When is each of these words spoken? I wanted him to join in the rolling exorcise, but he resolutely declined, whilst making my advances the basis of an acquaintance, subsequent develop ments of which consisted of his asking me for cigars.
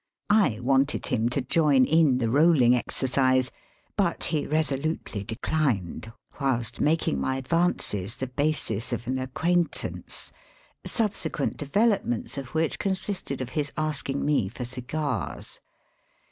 I 0.31 0.59
wanted 0.63 1.05
him 1.05 1.29
to 1.29 1.43
join 1.43 1.85
in 1.85 2.17
the 2.17 2.27
rolling 2.31 2.73
exorcise, 2.73 3.51
but 3.95 4.23
he 4.23 4.47
resolutely 4.47 5.23
declined, 5.23 6.11
whilst 6.39 6.81
making 6.81 7.21
my 7.21 7.35
advances 7.35 8.15
the 8.15 8.25
basis 8.25 8.91
of 8.93 9.05
an 9.05 9.19
acquaintance, 9.19 10.31
subsequent 10.83 11.55
develop 11.57 12.03
ments 12.03 12.35
of 12.39 12.47
which 12.55 12.79
consisted 12.79 13.41
of 13.41 13.49
his 13.49 13.71
asking 13.77 14.25
me 14.25 14.49
for 14.49 14.65
cigars. 14.65 15.59